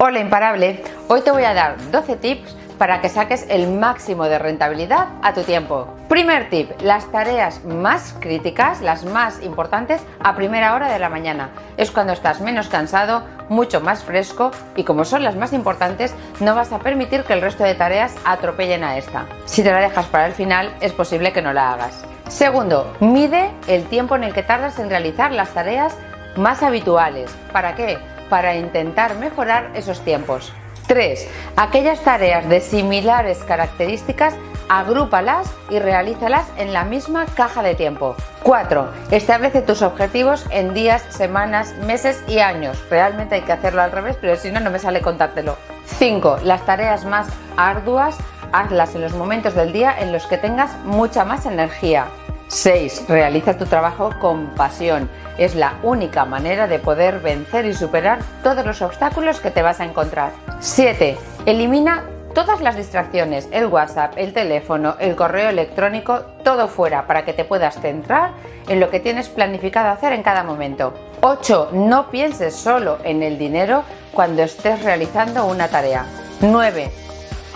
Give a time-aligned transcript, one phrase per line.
[0.00, 4.38] Hola imparable, hoy te voy a dar 12 tips para que saques el máximo de
[4.38, 5.88] rentabilidad a tu tiempo.
[6.08, 11.50] Primer tip, las tareas más críticas, las más importantes, a primera hora de la mañana.
[11.76, 16.54] Es cuando estás menos cansado, mucho más fresco y como son las más importantes, no
[16.54, 19.26] vas a permitir que el resto de tareas atropellen a esta.
[19.46, 22.04] Si te la dejas para el final, es posible que no la hagas.
[22.28, 25.96] Segundo, mide el tiempo en el que tardas en realizar las tareas
[26.36, 27.34] más habituales.
[27.50, 27.98] ¿Para qué?
[28.28, 30.52] Para intentar mejorar esos tiempos.
[30.88, 31.28] 3.
[31.56, 34.34] Aquellas tareas de similares características,
[34.68, 38.16] agrúpalas y realízalas en la misma caja de tiempo.
[38.42, 38.90] 4.
[39.10, 42.82] Establece tus objetivos en días, semanas, meses y años.
[42.90, 45.56] Realmente hay que hacerlo al revés, pero si no, no me sale contártelo.
[45.84, 46.38] 5.
[46.44, 48.16] Las tareas más arduas,
[48.52, 52.06] hazlas en los momentos del día en los que tengas mucha más energía.
[52.48, 53.04] 6.
[53.08, 55.08] Realiza tu trabajo con pasión.
[55.36, 59.80] Es la única manera de poder vencer y superar todos los obstáculos que te vas
[59.80, 60.32] a encontrar.
[60.60, 61.16] 7.
[61.46, 67.32] Elimina todas las distracciones, el WhatsApp, el teléfono, el correo electrónico, todo fuera para que
[67.32, 68.30] te puedas centrar
[68.68, 70.94] en lo que tienes planificado hacer en cada momento.
[71.20, 71.70] 8.
[71.72, 76.06] No pienses solo en el dinero cuando estés realizando una tarea.
[76.40, 76.90] 9.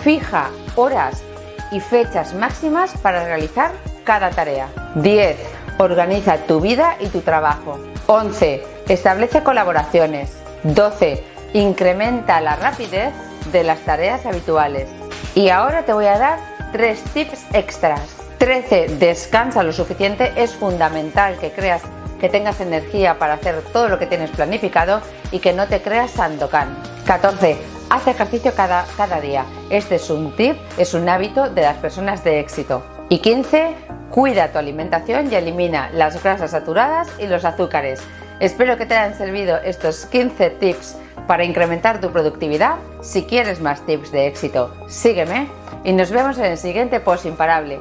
[0.01, 1.23] Fija horas
[1.71, 3.71] y fechas máximas para realizar
[4.03, 4.82] cada tarea.
[4.95, 5.37] 10.
[5.79, 7.79] Organiza tu vida y tu trabajo.
[8.07, 8.63] 11.
[8.87, 10.37] Establece colaboraciones.
[10.63, 11.23] 12.
[11.53, 13.13] Incrementa la rapidez
[13.51, 14.87] de las tareas habituales.
[15.35, 16.39] Y ahora te voy a dar
[16.71, 18.01] tres tips extras.
[18.37, 18.97] 13.
[18.99, 20.31] Descansa lo suficiente.
[20.35, 21.81] Es fundamental que creas
[22.19, 26.11] que tengas energía para hacer todo lo que tienes planificado y que no te creas
[26.11, 26.77] Sandokan.
[27.05, 27.57] 14.
[27.89, 29.45] Haz ejercicio cada, cada día.
[29.69, 32.83] Este es un tip, es un hábito de las personas de éxito.
[33.09, 33.75] Y 15.
[34.13, 37.99] Cuida tu alimentación y elimina las grasas saturadas y los azúcares.
[38.39, 42.75] Espero que te hayan servido estos 15 tips para incrementar tu productividad.
[43.01, 45.47] Si quieres más tips de éxito, sígueme
[45.83, 47.79] y nos vemos en el siguiente post imparable.